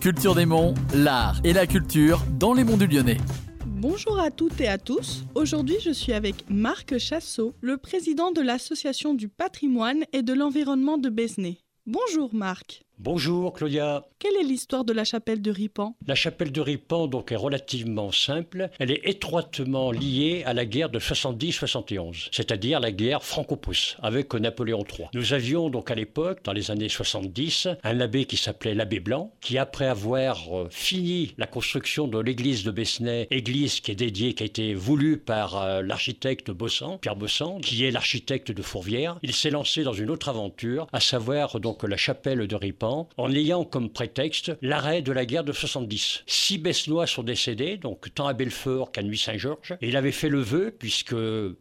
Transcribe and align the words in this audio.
Culture 0.00 0.34
des 0.34 0.46
Monts, 0.46 0.72
l'art 0.94 1.42
et 1.44 1.52
la 1.52 1.66
culture 1.66 2.22
dans 2.38 2.54
les 2.54 2.64
monts 2.64 2.78
du 2.78 2.86
Lyonnais. 2.86 3.18
Bonjour 3.66 4.18
à 4.18 4.30
toutes 4.30 4.58
et 4.62 4.66
à 4.66 4.78
tous. 4.78 5.24
Aujourd'hui, 5.34 5.76
je 5.78 5.90
suis 5.90 6.14
avec 6.14 6.48
Marc 6.48 6.96
Chassot, 6.96 7.54
le 7.60 7.76
président 7.76 8.32
de 8.32 8.40
l'Association 8.40 9.12
du 9.12 9.28
patrimoine 9.28 10.04
et 10.14 10.22
de 10.22 10.32
l'environnement 10.32 10.96
de 10.96 11.10
Besnay. 11.10 11.58
Bonjour 11.84 12.34
Marc. 12.34 12.86
Bonjour 13.02 13.54
Claudia. 13.54 14.04
Quelle 14.18 14.36
est 14.36 14.44
l'histoire 14.46 14.84
de 14.84 14.92
la 14.92 15.04
chapelle 15.04 15.40
de 15.40 15.50
Ripan 15.50 15.94
La 16.06 16.14
chapelle 16.14 16.52
de 16.52 16.60
Ripan 16.60 17.06
donc 17.06 17.32
est 17.32 17.36
relativement 17.36 18.12
simple. 18.12 18.68
Elle 18.78 18.90
est 18.90 19.00
étroitement 19.04 19.90
liée 19.90 20.42
à 20.44 20.52
la 20.52 20.66
guerre 20.66 20.90
de 20.90 20.98
70-71, 20.98 22.28
c'est-à-dire 22.30 22.78
la 22.78 22.92
guerre 22.92 23.22
franco-prusse 23.22 23.96
avec 24.02 24.34
Napoléon 24.34 24.84
III. 24.84 25.08
Nous 25.14 25.32
avions 25.32 25.70
donc 25.70 25.90
à 25.90 25.94
l'époque, 25.94 26.40
dans 26.44 26.52
les 26.52 26.70
années 26.70 26.90
70, 26.90 27.68
un 27.82 28.00
abbé 28.00 28.26
qui 28.26 28.36
s'appelait 28.36 28.74
l'abbé 28.74 29.00
Blanc, 29.00 29.32
qui 29.40 29.56
après 29.56 29.86
avoir 29.86 30.54
euh, 30.54 30.68
fini 30.70 31.32
la 31.38 31.46
construction 31.46 32.06
de 32.06 32.18
l'église 32.18 32.64
de 32.64 32.70
Besnay, 32.70 33.28
église 33.30 33.80
qui 33.80 33.92
est 33.92 33.94
dédiée, 33.94 34.34
qui 34.34 34.42
a 34.42 34.46
été 34.46 34.74
voulue 34.74 35.16
par 35.16 35.56
euh, 35.56 35.80
l'architecte 35.80 36.50
Bossan, 36.50 36.98
Pierre 36.98 37.16
Bossan, 37.16 37.60
qui 37.62 37.86
est 37.86 37.90
l'architecte 37.90 38.52
de 38.52 38.60
Fourvière, 38.60 39.18
il 39.22 39.32
s'est 39.32 39.48
lancé 39.48 39.84
dans 39.84 39.94
une 39.94 40.10
autre 40.10 40.28
aventure, 40.28 40.86
à 40.92 41.00
savoir 41.00 41.58
donc 41.60 41.84
la 41.84 41.96
chapelle 41.96 42.46
de 42.46 42.56
Ripan 42.56 42.89
en 43.16 43.32
ayant 43.32 43.64
comme 43.64 43.90
prétexte 43.90 44.52
l'arrêt 44.62 45.02
de 45.02 45.12
la 45.12 45.26
guerre 45.26 45.44
de 45.44 45.52
70. 45.52 46.24
Six 46.26 46.58
Besnois 46.58 47.06
sont 47.06 47.22
décédés, 47.22 47.76
donc 47.76 48.12
tant 48.14 48.26
à 48.26 48.32
Belfort 48.32 48.92
qu'à 48.92 49.02
Nuit-Saint-Georges, 49.02 49.76
et 49.80 49.88
il 49.88 49.96
avait 49.96 50.12
fait 50.12 50.28
le 50.28 50.40
vœu, 50.40 50.74
puisque 50.76 51.14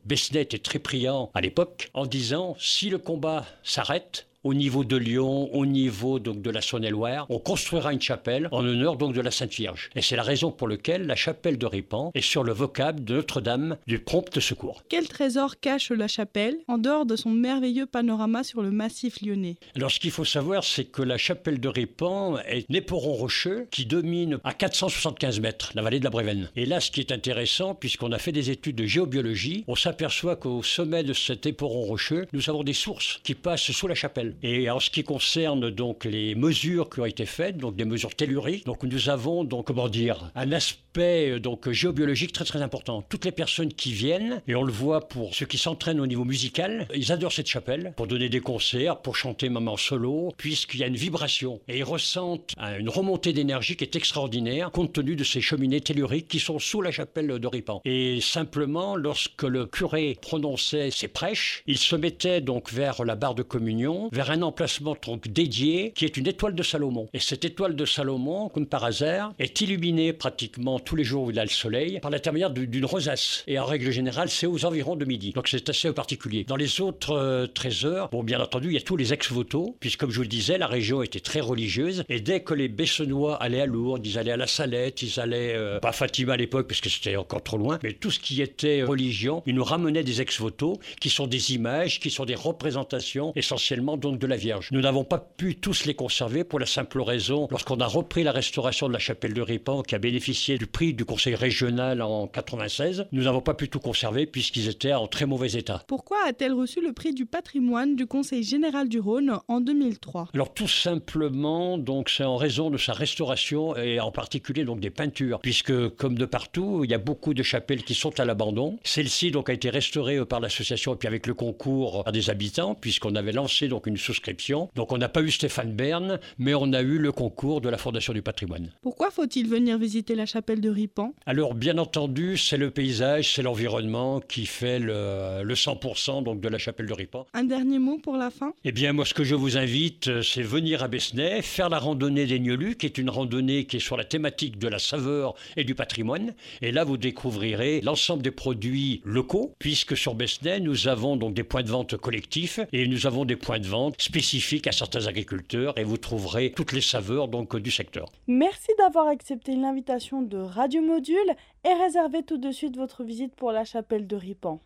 Besnet 0.05 0.41
était 0.41 0.59
très 0.59 0.79
priant 0.79 1.31
à 1.33 1.41
l'époque, 1.41 1.89
en 1.93 2.05
disant 2.05 2.55
si 2.59 2.89
le 2.89 2.97
combat 2.97 3.45
s'arrête, 3.63 4.28
au 4.43 4.53
niveau 4.53 4.84
de 4.84 4.95
Lyon, 4.95 5.53
au 5.53 5.66
niveau 5.66 6.20
donc 6.20 6.41
de 6.41 6.49
la 6.49 6.61
Saône-et-Loire, 6.61 7.25
on 7.30 7.39
construira 7.39 7.91
une 7.91 8.02
chapelle 8.02 8.47
en 8.52 8.66
honneur 8.66 8.95
donc 8.95 9.13
de 9.13 9.21
la 9.21 9.31
Sainte 9.31 9.53
Vierge. 9.53 9.89
Et 9.95 10.02
c'est 10.02 10.16
la 10.16 10.23
raison 10.23 10.52
pour 10.52 10.67
laquelle 10.67 11.05
la 11.05 11.16
chapelle 11.16 11.58
de 11.58 11.66
Ripan 11.66 12.11
est 12.14 12.22
sur 12.22 12.44
le 12.44 12.53
vocable 12.53 13.03
de 13.03 13.16
Notre-Dame 13.16 13.77
du 13.86 13.99
prompt 13.99 14.39
secours. 14.39 14.83
Quel 14.88 15.08
trésor 15.08 15.59
cache 15.59 15.91
la 15.91 16.08
chapelle 16.08 16.58
en 16.67 16.77
dehors 16.77 17.05
de 17.05 17.16
son 17.16 17.31
merveilleux 17.31 17.86
panorama 17.86 18.44
sur 18.44 18.61
le 18.61 18.72
massif 18.72 19.22
lyonnais? 19.22 19.58
Alors 19.75 19.91
ce 19.91 19.99
qu'il 19.99 20.11
faut 20.11 20.25
savoir, 20.25 20.64
c'est 20.64 20.86
que 20.86 21.02
la 21.02 21.17
chapelle 21.17 21.59
de 21.59 21.67
Ripan 21.67 22.38
est 22.47 22.66
un 22.69 22.73
éperon 22.73 23.14
rocheux 23.14 23.67
qui 23.71 23.86
domine 23.86 24.39
à 24.44 24.53
475 24.53 25.39
mètres 25.42 25.71
la 25.75 25.81
vallée 25.81 25.99
de 25.99 26.05
la 26.05 26.09
Brévenne. 26.09 26.49
Et 26.55 26.66
là, 26.66 26.80
ce 26.80 26.92
qui 26.92 27.02
est 27.02 27.11
intéressant, 27.11 27.75
puisqu'on 27.75 28.11
a 28.11 28.17
fait 28.17 28.31
des 28.31 28.49
études 28.49 28.77
de 28.77 28.86
géobiologie, 28.86 29.66
on 29.67 29.75
s'aperçoit 29.75 30.38
qu'au 30.38 30.64
sommet 30.64 31.03
de 31.03 31.14
cet 31.14 31.45
éperon 31.45 31.81
rocheux, 31.81 32.25
nous 32.31 32.49
avons 32.49 32.64
des 32.64 32.73
sources 32.73 33.19
qui 33.23 33.36
passent 33.36 33.71
sous 33.71 33.88
la 33.88 33.95
chapelle. 33.95 34.28
Et 34.44 34.69
en 34.69 34.80
ce 34.80 34.89
qui 34.89 35.03
concerne 35.03 35.69
donc 35.69 36.05
les 36.05 36.35
mesures 36.35 36.89
qui 36.89 37.02
ont 37.02 37.05
été 37.05 37.25
faites, 37.25 37.58
donc 37.58 37.75
des 37.75 37.85
mesures 37.85 38.16
telluriques, 38.16 38.66
donc 38.66 38.83
nous 38.83 39.09
avons 39.09 39.44
donc 39.44 39.67
comment 39.67 39.89
dire 39.89 40.31
un 40.36 40.52
aspect 40.52 40.89
euh, 41.03 41.39
donc 41.39 41.69
géobiologique 41.69 42.33
très 42.33 42.45
très 42.45 42.61
important. 42.61 43.03
Toutes 43.08 43.25
les 43.25 43.31
personnes 43.31 43.73
qui 43.73 43.92
viennent 43.92 44.42
et 44.47 44.55
on 44.55 44.64
le 44.64 44.72
voit 44.72 45.08
pour 45.08 45.36
ceux 45.36 45.45
qui 45.45 45.58
s'entraînent 45.58 46.00
au 46.00 46.08
niveau 46.08 46.25
musical, 46.25 46.88
ils 46.95 47.11
adorent 47.11 47.33
cette 47.33 47.47
chapelle 47.47 47.94
pour 47.95 48.08
donner 48.08 48.30
des 48.30 48.39
concerts, 48.39 49.02
pour 49.02 49.16
chanter 49.16 49.50
maman 49.50 49.77
solo, 49.77 50.33
puisqu'il 50.38 50.80
y 50.80 50.83
a 50.83 50.88
une 50.88 50.95
vibration 50.95 51.59
et 51.67 51.77
ils 51.77 51.83
ressentent 51.83 52.53
une 52.80 52.89
remontée 52.89 53.33
d'énergie 53.33 53.75
qui 53.75 53.83
est 53.83 53.95
extraordinaire 53.95 54.72
compte 54.72 54.94
tenu 54.94 55.16
de 55.16 55.23
ces 55.23 55.42
cheminées 55.42 55.81
telluriques 55.81 56.27
qui 56.27 56.39
sont 56.39 56.59
sous 56.59 56.81
la 56.81 56.92
chapelle 56.92 57.27
de 57.27 57.47
Ripan. 57.47 57.81
Et 57.86 58.20
simplement, 58.22 58.95
lorsque 58.95 59.44
le 59.44 59.66
curé 59.66 60.17
prononçait 60.22 60.92
ses 60.92 61.08
prêches, 61.08 61.64
il 61.67 61.77
se 61.77 61.95
mettait 61.95 62.42
donc 62.42 62.72
vers 62.72 63.03
la 63.03 63.16
barre 63.16 63.36
de 63.36 63.44
communion, 63.44 64.09
vers 64.11 64.31
un 64.31 64.42
emplacement 64.42 64.95
donc 65.05 65.27
dédié 65.27 65.92
qui 65.95 66.05
est 66.05 66.17
une 66.17 66.27
étoile 66.27 66.55
de 66.55 66.64
Salomon. 66.64 67.08
Et 67.14 67.20
cette 67.20 67.45
étoile 67.45 67.75
de 67.75 67.86
Salomon, 67.86 68.50
comme 68.50 68.66
par 68.66 68.83
hasard, 68.83 69.33
est 69.39 69.61
illuminée 69.61 70.14
pratiquement 70.14 70.80
tous 70.90 70.95
les 70.95 71.04
jours 71.04 71.26
où 71.26 71.30
il 71.30 71.38
a 71.38 71.44
le 71.44 71.50
soleil 71.52 72.00
par 72.00 72.09
l'intermédiaire 72.09 72.50
d'une 72.50 72.86
rosace. 72.86 73.44
Et 73.45 73.59
en 73.59 73.66
règle 73.66 73.92
générale, 73.92 74.28
c'est 74.28 74.48
aux 74.48 74.66
environs 74.66 74.95
de 74.95 75.05
midi. 75.05 75.33
Donc 75.33 75.48
c'est 75.48 75.70
assez 75.70 75.94
particulier. 75.94 76.45
Dans 76.45 76.55
les 76.55 76.82
autres 76.82 77.11
euh, 77.11 77.45
trésors, 77.45 78.10
bon, 78.10 78.23
bien 78.23 78.42
entendu, 78.42 78.70
il 78.70 78.73
y 78.73 78.77
a 78.77 78.82
tous 78.82 78.98
les 78.98 79.14
ex-votos, 79.14 79.76
puisque 79.80 79.99
comme 79.99 80.10
je 80.10 80.16
vous 80.16 80.23
le 80.23 80.28
disais, 80.28 80.58
la 80.58 80.66
région 80.66 81.04
était 81.04 81.20
très 81.20 81.42
religieuse. 81.42 82.05
Et 82.10 82.22
dès 82.22 82.39
que 82.39 82.55
les 82.55 82.70
Bessenois 82.70 83.36
allaient 83.36 83.61
à 83.61 83.66
Lourdes, 83.67 84.04
ils 84.08 84.17
allaient 84.17 84.32
à 84.32 84.38
la 84.38 84.48
Salette, 84.48 85.04
ils 85.04 85.20
allaient, 85.20 85.54
euh, 85.55 85.80
pas 85.80 85.92
Fatima 85.92 86.33
à 86.33 86.38
l'époque, 86.38 86.67
parce 86.67 86.82
que 86.82 86.89
c'était 86.89 87.17
encore 87.17 87.44
trop 87.44 87.58
loin, 87.58 87.78
mais 87.83 87.94
tout 87.94 88.10
ce 88.10 88.20
qui 88.20 88.42
était 88.42 88.82
religion, 88.82 89.44
ils 89.45 89.54
nous 89.54 89.64
ramenaient 89.64 90.04
des 90.04 90.22
ex-votos, 90.22 90.80
qui 90.99 91.11
sont 91.11 91.28
des 91.28 91.54
images, 91.54 91.99
qui 91.99 92.10
sont 92.10 92.26
des 92.26 92.33
représentations 92.33 93.32
essentiellement 93.36 93.95
donc 93.95 94.17
de 94.17 94.26
la 94.26 94.38
Vierge. 94.38 94.70
Nous 94.72 94.82
n'avons 94.82 95.04
pas 95.04 95.20
pu 95.20 95.55
tous 95.55 95.86
les 95.86 95.94
conserver 95.94 96.44
pour 96.44 96.58
la 96.58 96.66
simple 96.66 96.99
raison, 96.99 97.48
lorsqu'on 97.52 97.80
a 97.80 97.86
repris 97.86 98.23
la 98.23 98.32
restauration 98.32 98.88
de 98.88 98.94
la 98.94 98.99
chapelle 98.99 99.36
de 99.36 99.42
Ripan, 99.42 99.83
qui 99.83 99.94
a 99.94 99.99
bénéficié 99.99 100.58
du 100.58 100.66
prix 100.69 100.93
du 100.93 101.05
conseil 101.05 101.35
régional 101.35 102.02
en 102.02 102.27
96, 102.27 103.05
nous 103.11 103.23
n'avons 103.23 103.41
pas 103.41 103.53
pu 103.53 103.69
tout 103.69 103.80
conserver 103.80 104.25
puisqu'ils 104.25 104.69
étaient 104.69 104.93
en 104.93 105.07
très 105.07 105.25
mauvais 105.25 105.52
état. 105.52 105.83
Pourquoi 105.87 106.17
a-t-elle 106.27 106.53
reçu 106.53 106.81
le 106.81 106.93
prix 106.93 107.13
du 107.13 107.25
patrimoine 107.25 107.95
du 107.95 108.05
conseil 108.05 108.43
général 108.43 108.89
du 108.89 108.99
Rhône 108.99 109.39
en 109.47 109.61
2003 109.61 110.30
Alors 110.33 110.53
tout 110.53 110.67
simplement, 110.67 111.77
donc 111.77 112.09
c'est 112.09 112.23
en 112.23 112.37
raison 112.37 112.69
de 112.69 112.77
sa 112.77 112.93
restauration 112.93 113.75
et 113.75 113.99
en 113.99 114.11
particulier 114.11 114.63
donc 114.63 114.80
des 114.80 114.89
peintures, 114.89 115.39
puisque 115.39 115.89
comme 115.95 116.17
de 116.17 116.25
partout, 116.25 116.81
il 116.83 116.91
y 116.91 116.93
a 116.93 116.99
beaucoup 116.99 117.33
de 117.33 117.43
chapelles 117.43 117.83
qui 117.83 117.93
sont 117.93 118.19
à 118.19 118.25
l'abandon. 118.25 118.77
Celle-ci 118.83 119.31
donc 119.31 119.49
a 119.49 119.53
été 119.53 119.69
restaurée 119.69 120.23
par 120.25 120.39
l'association 120.39 120.93
et 120.93 120.97
puis 120.97 121.07
avec 121.07 121.27
le 121.27 121.33
concours 121.33 122.03
des 122.11 122.30
habitants, 122.30 122.75
puisqu'on 122.75 123.15
avait 123.15 123.31
lancé 123.31 123.67
donc 123.67 123.87
une 123.87 123.97
souscription. 123.97 124.69
Donc 124.75 124.91
on 124.91 124.97
n'a 124.97 125.09
pas 125.09 125.21
eu 125.21 125.31
Stéphane 125.31 125.73
Bern, 125.73 126.19
mais 126.37 126.53
on 126.53 126.73
a 126.73 126.81
eu 126.81 126.97
le 126.97 127.11
concours 127.11 127.61
de 127.61 127.69
la 127.69 127.77
Fondation 127.77 128.13
du 128.13 128.21
patrimoine. 128.21 128.71
Pourquoi 128.81 129.12
faut-il 129.12 129.47
venir 129.47 129.77
visiter 129.77 130.15
la 130.15 130.25
chapelle 130.25 130.58
de 130.59 130.69
Ripan 130.69 131.13
Alors 131.25 131.53
bien 131.56 131.77
entendu, 131.77 132.38
c'est 132.38 132.57
le 132.57 132.71
paysage, 132.71 133.33
c'est 133.33 133.42
l'environnement 133.42 134.19
qui 134.19 134.45
fait 134.45 134.80
le, 134.80 135.44
100% 135.44 136.24
donc 136.24 136.42
de 136.42 136.50
la 136.50 136.57
chapelle 136.57 136.88
de 136.88 136.94
Ripan. 136.94 137.25
Un 137.33 137.44
dernier 137.44 137.80
mot 137.80 137.97
pour 137.97 138.15
la 138.15 138.30
fin? 138.30 138.53
Eh 138.63 138.71
bien 138.71 138.94
moi 138.94 139.06
ce 139.06 139.13
que 139.13 139.24
je 139.24 139.36
vous 139.36 139.57
invite, 139.57 140.21
c'est 140.21 140.42
venir 140.42 140.83
à 140.83 140.88
Besnay, 140.88 141.42
faire 141.42 141.69
la 141.69 141.80
randonnée 141.80 142.25
des 142.25 142.39
Gnolus, 142.39 142.75
qui 142.75 142.86
est 142.86 142.98
une 142.98 143.09
randonnée 143.09 143.65
qui 143.65 143.77
est 143.77 143.80
sur 143.80 143.98
la 143.98 144.03
thématique 144.03 144.57
de 144.57 144.68
la 144.68 144.80
saveur 144.80 145.36
et 145.57 145.63
du 145.63 145.75
patrimoine. 145.75 146.33
Et 146.62 146.71
là 146.71 146.83
vous 146.83 146.98
découvrirez 146.98 147.81
l'ensemble 147.81 148.24
des 148.24 148.31
produits 148.31 149.01
locaux, 149.03 149.53
puisque 149.59 149.98
sur 149.98 150.15
Besnay 150.15 150.59
nous 150.59 150.88
avons 150.88 151.18
donc 151.18 151.33
des 151.33 151.44
points 151.44 151.63
de 151.63 151.69
vente 151.69 151.98
collectifs 151.98 152.59
et 152.71 152.88
nous 152.88 153.07
avons 153.07 153.25
des 153.25 153.36
points 153.36 153.59
de 153.59 153.68
vente 153.68 153.95
spécifiques 154.01 154.68
à 154.68 154.71
certains 154.71 155.07
agriculteurs 155.07 155.77
et 155.77 155.83
vous 155.83 155.98
trouverez 155.98 156.51
toutes 156.56 156.71
les 156.71 156.81
saveurs 156.81 157.27
donc 157.27 157.56
du 157.57 157.71
secteur. 157.71 158.12
Merci 158.27 158.71
d'avoir 158.77 159.07
accepté 159.07 159.56
l'invitation 159.56 160.21
de 160.21 160.38
Radio 160.50 160.81
Module 160.81 161.36
et 161.63 161.74
réservez 161.74 162.24
tout 162.24 162.38
de 162.38 162.51
suite 162.51 162.75
votre 162.75 163.04
visite 163.04 163.36
pour 163.36 163.51
la 163.51 163.63
chapelle 163.63 164.07
de 164.07 164.15
Ripan. 164.15 164.60